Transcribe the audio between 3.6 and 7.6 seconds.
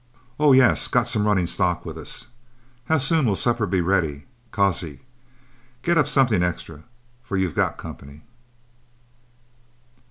be ready, cusi? Get up something extra, for you've